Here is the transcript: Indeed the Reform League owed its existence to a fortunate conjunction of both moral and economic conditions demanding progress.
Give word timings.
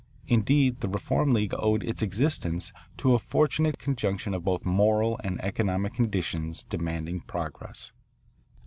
Indeed 0.25 0.79
the 0.81 0.89
Reform 0.89 1.31
League 1.31 1.53
owed 1.55 1.83
its 1.83 2.01
existence 2.01 2.73
to 2.97 3.13
a 3.13 3.19
fortunate 3.19 3.77
conjunction 3.77 4.33
of 4.33 4.43
both 4.43 4.65
moral 4.65 5.21
and 5.23 5.39
economic 5.43 5.93
conditions 5.93 6.63
demanding 6.63 7.19
progress. 7.19 7.91